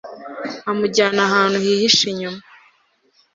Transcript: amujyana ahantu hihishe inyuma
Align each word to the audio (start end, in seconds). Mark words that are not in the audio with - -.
amujyana 0.71 1.19
ahantu 1.27 1.57
hihishe 1.65 2.03
inyuma 2.13 2.41